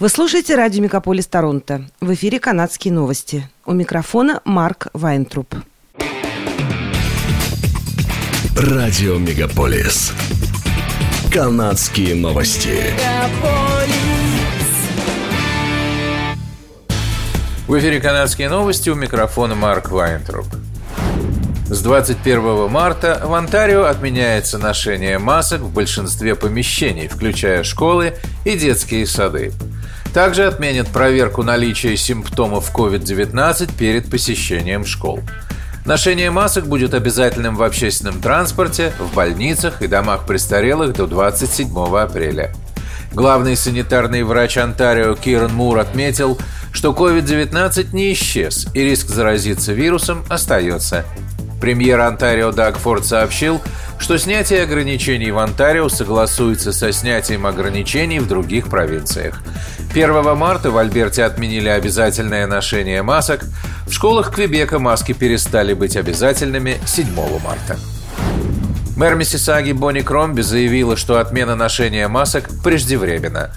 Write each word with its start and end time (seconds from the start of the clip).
Вы 0.00 0.08
слушаете 0.08 0.54
радио 0.54 0.82
«Мегаполис 0.82 1.26
Торонто». 1.26 1.84
В 2.00 2.14
эфире 2.14 2.40
канадские 2.40 2.90
новости. 2.90 3.46
У 3.66 3.74
микрофона 3.74 4.40
Марк 4.46 4.86
Вайнтруп. 4.94 5.54
Радио 8.56 9.18
«Мегаполис». 9.18 10.14
Канадские 11.30 12.14
новости. 12.14 12.94
В 17.68 17.78
эфире 17.78 18.00
«Канадские 18.00 18.48
новости» 18.48 18.88
у 18.88 18.94
микрофона 18.94 19.54
Марк 19.54 19.90
Вайнтруп. 19.90 20.46
С 21.66 21.82
21 21.82 22.70
марта 22.70 23.20
в 23.22 23.34
Онтарио 23.34 23.84
отменяется 23.84 24.56
ношение 24.56 25.18
масок 25.18 25.60
в 25.60 25.70
большинстве 25.70 26.36
помещений, 26.36 27.06
включая 27.06 27.64
школы 27.64 28.14
и 28.46 28.56
детские 28.56 29.06
сады. 29.06 29.52
Также 30.12 30.46
отменят 30.46 30.88
проверку 30.88 31.42
наличия 31.44 31.96
симптомов 31.96 32.74
COVID-19 32.74 33.76
перед 33.78 34.10
посещением 34.10 34.84
школ. 34.84 35.20
Ношение 35.86 36.30
масок 36.30 36.66
будет 36.66 36.94
обязательным 36.94 37.56
в 37.56 37.62
общественном 37.62 38.20
транспорте, 38.20 38.92
в 38.98 39.14
больницах 39.14 39.82
и 39.82 39.86
домах 39.86 40.26
престарелых 40.26 40.94
до 40.94 41.06
27 41.06 41.72
апреля. 41.96 42.52
Главный 43.12 43.56
санитарный 43.56 44.22
врач 44.22 44.58
Онтарио 44.58 45.14
Киран 45.14 45.54
Мур 45.54 45.78
отметил, 45.78 46.38
что 46.72 46.90
COVID-19 46.90 47.88
не 47.92 48.12
исчез 48.12 48.68
и 48.74 48.82
риск 48.82 49.08
заразиться 49.08 49.72
вирусом 49.72 50.24
остается. 50.28 51.04
Премьер 51.60 52.00
Онтарио 52.00 52.52
Даг 52.52 52.78
Форд 52.78 53.04
сообщил, 53.04 53.60
что 53.98 54.16
снятие 54.16 54.62
ограничений 54.62 55.30
в 55.30 55.38
Онтарио 55.38 55.88
согласуется 55.88 56.72
со 56.72 56.92
снятием 56.92 57.46
ограничений 57.46 58.18
в 58.18 58.28
других 58.28 58.68
провинциях. 58.68 59.42
1 59.92 60.36
марта 60.36 60.70
в 60.70 60.78
Альберте 60.78 61.24
отменили 61.24 61.68
обязательное 61.68 62.46
ношение 62.46 63.02
масок. 63.02 63.44
В 63.86 63.92
школах 63.92 64.32
Квебека 64.32 64.78
маски 64.78 65.12
перестали 65.12 65.74
быть 65.74 65.96
обязательными 65.96 66.78
7 66.86 67.06
марта. 67.42 67.76
Мэр 68.96 69.16
Миссисаги 69.16 69.72
Бонни 69.72 70.02
Кромби 70.02 70.42
заявила, 70.42 70.96
что 70.96 71.18
отмена 71.18 71.56
ношения 71.56 72.06
масок 72.06 72.50
преждевременна. 72.62 73.50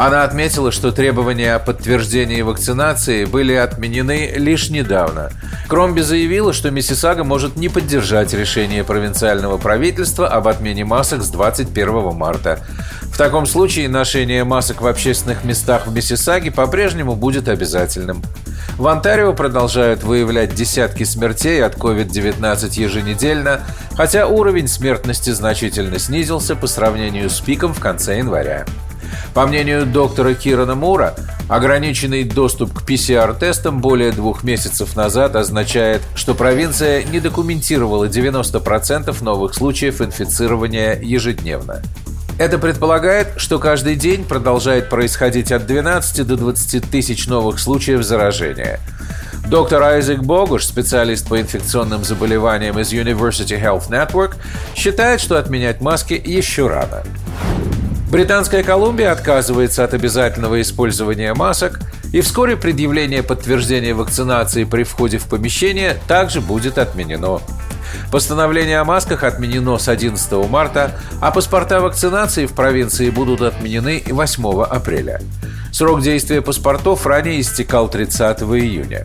Она 0.00 0.24
отметила, 0.24 0.72
что 0.72 0.92
требования 0.92 1.54
о 1.54 1.58
подтверждении 1.58 2.40
вакцинации 2.40 3.26
были 3.26 3.52
отменены 3.52 4.32
лишь 4.34 4.70
недавно. 4.70 5.28
Кромби 5.68 6.00
заявила, 6.00 6.54
что 6.54 6.70
Миссисага 6.70 7.22
может 7.22 7.56
не 7.56 7.68
поддержать 7.68 8.32
решение 8.32 8.82
провинциального 8.82 9.58
правительства 9.58 10.26
об 10.26 10.48
отмене 10.48 10.86
масок 10.86 11.20
с 11.20 11.28
21 11.28 12.14
марта. 12.14 12.60
В 13.12 13.18
таком 13.18 13.44
случае 13.44 13.90
ношение 13.90 14.42
масок 14.42 14.80
в 14.80 14.86
общественных 14.86 15.44
местах 15.44 15.86
в 15.86 15.92
Миссисаге 15.92 16.50
по-прежнему 16.50 17.14
будет 17.14 17.46
обязательным. 17.48 18.22
В 18.78 18.88
Онтарио 18.88 19.34
продолжают 19.34 20.02
выявлять 20.02 20.54
десятки 20.54 21.04
смертей 21.04 21.62
от 21.62 21.74
COVID-19 21.74 22.80
еженедельно, 22.80 23.60
хотя 23.98 24.26
уровень 24.28 24.66
смертности 24.66 25.28
значительно 25.28 25.98
снизился 25.98 26.56
по 26.56 26.66
сравнению 26.66 27.28
с 27.28 27.38
пиком 27.40 27.74
в 27.74 27.80
конце 27.80 28.16
января. 28.16 28.64
По 29.34 29.46
мнению 29.46 29.86
доктора 29.86 30.34
Кирана 30.34 30.74
Мура, 30.74 31.14
ограниченный 31.48 32.24
доступ 32.24 32.72
к 32.72 32.88
PCR-тестам 32.88 33.80
более 33.80 34.12
двух 34.12 34.42
месяцев 34.44 34.96
назад 34.96 35.36
означает, 35.36 36.02
что 36.14 36.34
провинция 36.34 37.04
не 37.04 37.20
документировала 37.20 38.06
90% 38.06 39.22
новых 39.22 39.54
случаев 39.54 40.00
инфицирования 40.00 40.98
ежедневно. 41.00 41.82
Это 42.38 42.58
предполагает, 42.58 43.34
что 43.36 43.58
каждый 43.58 43.96
день 43.96 44.24
продолжает 44.24 44.88
происходить 44.88 45.52
от 45.52 45.66
12 45.66 46.26
до 46.26 46.36
20 46.36 46.90
тысяч 46.90 47.26
новых 47.26 47.60
случаев 47.60 48.02
заражения. 48.02 48.80
Доктор 49.46 49.82
Айзек 49.82 50.20
Богуш, 50.20 50.64
специалист 50.64 51.28
по 51.28 51.40
инфекционным 51.40 52.04
заболеваниям 52.04 52.78
из 52.78 52.92
University 52.92 53.60
Health 53.60 53.90
Network, 53.90 54.36
считает, 54.74 55.20
что 55.20 55.38
отменять 55.38 55.80
маски 55.80 56.14
еще 56.14 56.68
рано. 56.68 57.02
Британская 58.10 58.64
Колумбия 58.64 59.12
отказывается 59.12 59.84
от 59.84 59.94
обязательного 59.94 60.60
использования 60.60 61.32
масок, 61.32 61.78
и 62.12 62.20
вскоре 62.22 62.56
предъявление 62.56 63.22
подтверждения 63.22 63.94
вакцинации 63.94 64.64
при 64.64 64.82
входе 64.82 65.18
в 65.18 65.28
помещение 65.28 65.96
также 66.08 66.40
будет 66.40 66.76
отменено. 66.76 67.40
Постановление 68.10 68.80
о 68.80 68.84
масках 68.84 69.22
отменено 69.22 69.78
с 69.78 69.88
11 69.88 70.32
марта, 70.48 70.98
а 71.20 71.30
паспорта 71.30 71.80
вакцинации 71.80 72.46
в 72.46 72.52
провинции 72.52 73.10
будут 73.10 73.42
отменены 73.42 74.02
8 74.04 74.62
апреля. 74.64 75.20
Срок 75.72 76.02
действия 76.02 76.42
паспортов 76.42 77.06
ранее 77.06 77.40
истекал 77.40 77.88
30 77.88 78.40
июня. 78.42 79.04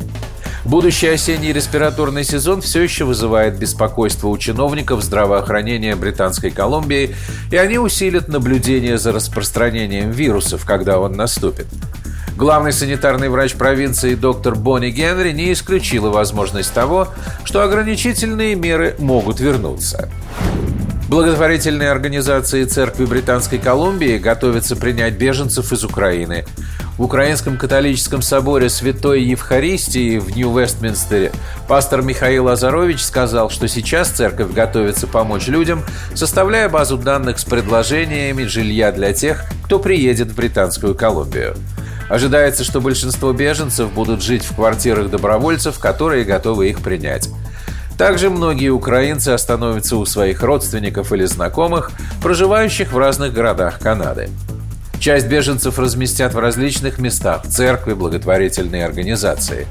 Будущий 0.66 1.10
осенний 1.10 1.54
респираторный 1.54 2.24
сезон 2.24 2.60
все 2.60 2.82
еще 2.82 3.06
вызывает 3.06 3.60
беспокойство 3.60 4.30
у 4.30 4.38
чиновников 4.38 5.04
здравоохранения 5.04 5.96
Британской 5.96 6.50
Колумбии, 6.50 7.16
и 7.52 7.56
они 7.56 7.78
усилят 7.78 8.30
наблюдение 8.30 8.98
за 8.98 9.12
распространением 9.12 10.10
вирусов, 10.10 10.66
когда 10.66 11.00
он 11.00 11.14
наступит. 11.14 11.68
Главный 12.36 12.74
санитарный 12.74 13.30
врач 13.30 13.54
провинции 13.54 14.16
доктор 14.16 14.56
Бонни 14.56 14.90
Генри 14.90 15.34
не 15.34 15.54
исключила 15.54 16.10
возможность 16.10 16.74
того, 16.74 17.10
что 17.44 17.62
ограничительные 17.62 18.56
меры 18.56 18.96
могут 18.98 19.40
вернуться. 19.40 20.10
Благотворительные 21.08 21.92
организации 21.92 22.66
Церкви 22.66 23.06
Британской 23.06 23.60
Колумбии 23.60 24.18
готовятся 24.18 24.76
принять 24.76 25.14
беженцев 25.14 25.72
из 25.72 25.84
Украины. 25.84 26.46
В 26.98 27.04
Украинском 27.04 27.58
католическом 27.58 28.22
соборе 28.22 28.70
Святой 28.70 29.24
Евхаристии 29.24 30.18
в 30.18 30.34
Нью-Вестминстере 30.34 31.34
пастор 31.68 32.02
Михаил 32.02 32.48
Азарович 32.48 33.02
сказал, 33.02 33.50
что 33.50 33.68
сейчас 33.68 34.10
церковь 34.10 34.54
готовится 34.54 35.06
помочь 35.06 35.48
людям, 35.48 35.84
составляя 36.14 36.70
базу 36.70 36.98
данных 36.98 37.40
с 37.40 37.44
предложениями 37.44 38.46
жилья 38.46 38.94
для 38.94 39.12
тех, 39.12 39.44
кто 39.66 39.80
приедет 39.80 40.30
в 40.30 40.36
Британскую 40.36 40.96
Колумбию. 40.96 41.58
Ожидается, 42.08 42.64
что 42.64 42.80
большинство 42.80 43.34
беженцев 43.34 43.92
будут 43.92 44.22
жить 44.24 44.46
в 44.46 44.56
квартирах 44.56 45.10
добровольцев, 45.10 45.80
которые 45.80 46.24
готовы 46.24 46.70
их 46.70 46.80
принять. 46.80 47.30
Также 47.98 48.30
многие 48.30 48.70
украинцы 48.70 49.30
остановятся 49.30 49.98
у 49.98 50.06
своих 50.06 50.42
родственников 50.42 51.12
или 51.12 51.26
знакомых, 51.26 51.92
проживающих 52.22 52.94
в 52.94 52.98
разных 52.98 53.34
городах 53.34 53.80
Канады. 53.80 54.30
Часть 55.00 55.28
беженцев 55.28 55.78
разместят 55.78 56.34
в 56.34 56.40
различных 56.40 56.98
местах– 56.98 57.44
церкви, 57.48 57.94
благотворительные 57.94 58.86
организации. 58.86 59.68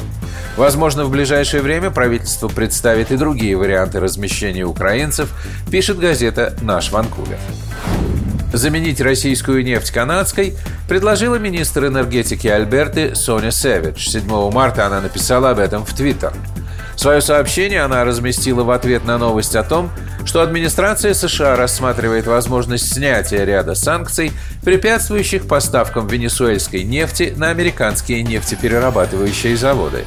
Возможно, 0.56 1.04
в 1.04 1.10
ближайшее 1.10 1.62
время 1.62 1.90
правительство 1.90 2.48
представит 2.48 3.10
и 3.10 3.16
другие 3.16 3.56
варианты 3.56 3.98
размещения 3.98 4.64
украинцев, 4.64 5.30
пишет 5.70 5.98
газета 5.98 6.54
«Наш 6.62 6.92
Ванкувер». 6.92 7.38
Заменить 8.52 9.00
российскую 9.00 9.64
нефть 9.64 9.90
канадской 9.90 10.54
предложила 10.88 11.34
министр 11.36 11.86
энергетики 11.86 12.46
Альберты 12.46 13.16
Соня 13.16 13.50
Севич. 13.50 14.08
7 14.08 14.50
марта 14.52 14.86
она 14.86 15.00
написала 15.00 15.50
об 15.50 15.58
этом 15.58 15.84
в 15.84 15.92
Твиттер. 15.92 16.32
Свое 16.96 17.20
сообщение 17.20 17.82
она 17.82 18.04
разместила 18.04 18.64
в 18.64 18.70
ответ 18.70 19.04
на 19.04 19.18
новость 19.18 19.56
о 19.56 19.62
том, 19.62 19.90
что 20.24 20.42
администрация 20.42 21.12
США 21.14 21.56
рассматривает 21.56 22.26
возможность 22.26 22.92
снятия 22.92 23.44
ряда 23.44 23.74
санкций, 23.74 24.32
препятствующих 24.64 25.46
поставкам 25.46 26.06
венесуэльской 26.06 26.84
нефти 26.84 27.34
на 27.36 27.50
американские 27.50 28.22
нефтеперерабатывающие 28.22 29.56
заводы. 29.56 30.04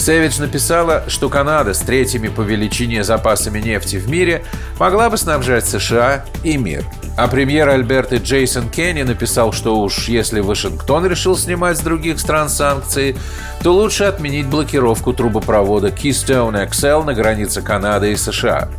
Сэвидж 0.00 0.40
написала, 0.40 1.04
что 1.08 1.28
Канада 1.28 1.74
с 1.74 1.80
третьими 1.80 2.28
по 2.28 2.40
величине 2.40 3.04
запасами 3.04 3.60
нефти 3.60 3.96
в 3.96 4.08
мире 4.08 4.42
могла 4.78 5.10
бы 5.10 5.18
снабжать 5.18 5.66
США 5.66 6.24
и 6.42 6.56
мир. 6.56 6.84
А 7.18 7.28
премьер 7.28 7.68
Альберты 7.68 8.16
Джейсон 8.16 8.70
Кенни 8.70 9.02
написал, 9.02 9.52
что 9.52 9.78
уж 9.78 10.08
если 10.08 10.40
Вашингтон 10.40 11.04
решил 11.04 11.36
снимать 11.36 11.76
с 11.76 11.80
других 11.80 12.18
стран 12.18 12.48
санкции, 12.48 13.14
то 13.62 13.74
лучше 13.74 14.04
отменить 14.04 14.46
блокировку 14.46 15.12
трубопровода 15.12 15.88
Keystone 15.88 16.68
XL 16.70 17.04
на 17.04 17.12
границе 17.12 17.60
Канады 17.60 18.12
и 18.12 18.16
США. 18.16 18.70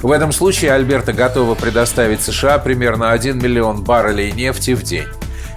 В 0.00 0.10
этом 0.10 0.32
случае 0.32 0.72
Альберта 0.72 1.12
готова 1.12 1.54
предоставить 1.54 2.22
США 2.22 2.58
примерно 2.58 3.12
1 3.12 3.38
миллион 3.38 3.84
баррелей 3.84 4.32
нефти 4.32 4.74
в 4.74 4.82
день. 4.82 5.06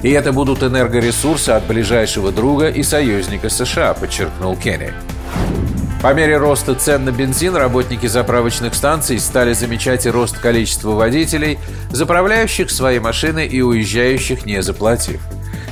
И 0.02 0.12
это 0.12 0.34
будут 0.34 0.62
энергоресурсы 0.62 1.52
от 1.52 1.66
ближайшего 1.66 2.32
друга 2.32 2.68
и 2.68 2.84
союзника 2.84 3.50
США, 3.50 3.94
подчеркнул 3.94 4.56
Кенни. 4.56 4.94
По 6.06 6.14
мере 6.14 6.38
роста 6.38 6.76
цен 6.76 7.04
на 7.04 7.12
бензин 7.12 7.56
работники 7.56 8.06
заправочных 8.06 8.76
станций 8.76 9.18
стали 9.18 9.54
замечать 9.54 10.06
и 10.06 10.12
рост 10.12 10.38
количества 10.38 10.92
водителей, 10.92 11.58
заправляющих 11.90 12.70
свои 12.70 13.00
машины 13.00 13.48
и 13.48 13.64
уезжающих 13.64 14.46
не 14.46 14.62
заплатив. 14.62 15.20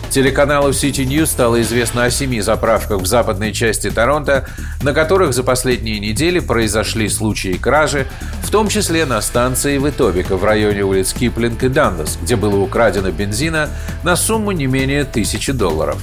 Телеканалу 0.10 0.72
City 0.72 1.06
News 1.06 1.28
стало 1.28 1.62
известно 1.62 2.06
о 2.06 2.10
семи 2.10 2.42
заправках 2.42 3.02
в 3.02 3.06
западной 3.06 3.54
части 3.54 3.92
Торонто, 3.92 4.48
на 4.82 4.92
которых 4.94 5.36
за 5.36 5.44
последние 5.44 6.00
недели 6.00 6.40
произошли 6.40 7.10
случаи 7.10 7.54
кражи, 7.54 8.08
в 8.42 8.50
том 8.50 8.70
числе 8.70 9.06
на 9.06 9.22
станции 9.22 9.78
Витобика 9.78 10.36
в 10.36 10.44
районе 10.44 10.84
улиц 10.84 11.14
Киплинг 11.14 11.62
и 11.62 11.70
Дандас, 11.70 12.18
где 12.20 12.38
было 12.38 12.58
украдено 12.58 13.12
бензина 13.12 13.70
на 14.02 14.16
сумму 14.16 14.52
не 14.52 14.66
менее 14.66 15.04
тысячи 15.06 15.52
долларов. 15.52 16.02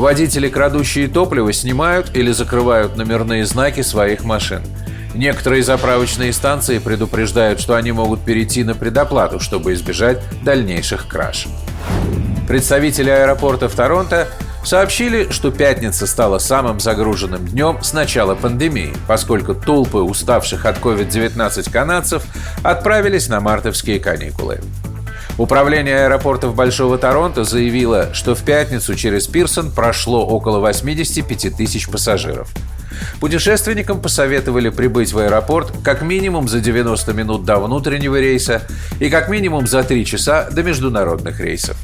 Водители, 0.00 0.48
крадущие 0.48 1.08
топливо, 1.08 1.52
снимают 1.52 2.16
или 2.16 2.32
закрывают 2.32 2.96
номерные 2.96 3.44
знаки 3.44 3.82
своих 3.82 4.24
машин. 4.24 4.62
Некоторые 5.14 5.62
заправочные 5.62 6.32
станции 6.32 6.78
предупреждают, 6.78 7.60
что 7.60 7.74
они 7.74 7.92
могут 7.92 8.24
перейти 8.24 8.64
на 8.64 8.74
предоплату, 8.74 9.40
чтобы 9.40 9.74
избежать 9.74 10.22
дальнейших 10.42 11.06
краж. 11.06 11.48
Представители 12.48 13.10
аэропортов 13.10 13.74
Торонто 13.74 14.26
сообщили, 14.64 15.30
что 15.30 15.50
пятница 15.50 16.06
стала 16.06 16.38
самым 16.38 16.80
загруженным 16.80 17.44
днем 17.44 17.82
с 17.82 17.92
начала 17.92 18.34
пандемии, 18.34 18.94
поскольку 19.06 19.54
толпы 19.54 19.98
уставших 19.98 20.64
от 20.64 20.78
COVID-19 20.78 21.70
канадцев 21.70 22.22
отправились 22.62 23.28
на 23.28 23.40
мартовские 23.40 24.00
каникулы. 24.00 24.60
Управление 25.40 26.04
аэропортов 26.04 26.54
Большого 26.54 26.98
Торонто 26.98 27.44
заявило, 27.44 28.12
что 28.12 28.34
в 28.34 28.42
пятницу 28.42 28.94
через 28.94 29.26
Пирсон 29.26 29.72
прошло 29.72 30.26
около 30.26 30.58
85 30.58 31.56
тысяч 31.56 31.88
пассажиров. 31.88 32.50
Путешественникам 33.20 34.02
посоветовали 34.02 34.68
прибыть 34.68 35.14
в 35.14 35.18
аэропорт 35.18 35.72
как 35.82 36.02
минимум 36.02 36.46
за 36.46 36.60
90 36.60 37.14
минут 37.14 37.46
до 37.46 37.56
внутреннего 37.56 38.20
рейса 38.20 38.60
и 38.98 39.08
как 39.08 39.30
минимум 39.30 39.66
за 39.66 39.82
3 39.82 40.04
часа 40.04 40.50
до 40.50 40.62
международных 40.62 41.40
рейсов. 41.40 41.78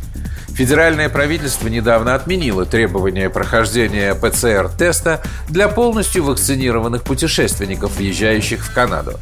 Федеральное 0.48 1.08
правительство 1.08 1.68
недавно 1.68 2.14
отменило 2.14 2.66
требование 2.66 3.30
прохождения 3.30 4.14
ПЦР-теста 4.14 5.22
для 5.48 5.68
полностью 5.68 6.24
вакцинированных 6.24 7.04
путешественников, 7.04 7.96
въезжающих 7.96 8.62
в 8.62 8.74
Канаду. 8.74 9.18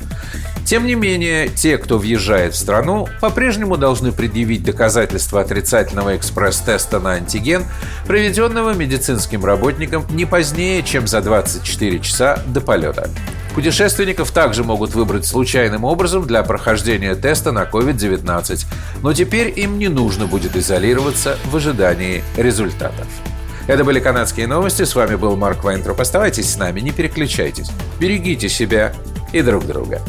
Тем 0.65 0.87
не 0.87 0.95
менее, 0.95 1.49
те, 1.49 1.77
кто 1.77 1.99
въезжает 1.99 2.55
в 2.55 2.59
страну, 2.59 3.07
по-прежнему 3.21 3.77
должны 3.77 4.13
предъявить 4.13 4.65
доказательства 4.65 5.43
отрицательного 5.43 6.17
экспресс-теста 6.17 7.01
на 7.01 7.13
антиген, 7.13 7.65
проведенного 8.07 8.73
медицинским 8.73 9.45
работником 9.45 10.07
не 10.11 10.25
позднее, 10.25 10.83
чем 10.83 11.07
за 11.07 11.21
24 11.21 12.01
часа 12.01 12.43
до 12.47 12.63
полета. 12.63 13.11
Путешественников 13.55 14.33
также 14.33 14.65
могут 14.65 14.95
выбрать 14.95 15.27
случайным 15.27 15.85
образом 15.85 16.27
для 16.27 16.43
прохождения 16.43 17.15
теста 17.15 17.53
на 17.53 17.65
COVID-19, 17.65 18.67
но 19.03 19.13
теперь 19.13 19.53
им 19.55 19.79
не 19.79 19.89
нужно 19.89 20.27
будет 20.27 20.57
изолироваться 20.57 21.37
в 21.45 21.57
ожидании 21.57 22.25
результатов. 22.37 23.07
Это 23.67 23.85
были 23.85 24.01
канадские 24.01 24.47
новости. 24.47 24.83
С 24.85 24.95
вами 24.95 25.15
был 25.15 25.37
Марк 25.37 25.65
Вайнтроп. 25.65 26.01
Оставайтесь 26.01 26.53
с 26.53 26.59
нами, 26.59 26.81
не 26.81 26.91
переключайтесь. 26.91 27.71
Берегите 27.99 28.49
себя 28.49 28.93
и 29.33 29.41
друг 29.41 29.67
друга. 29.67 30.03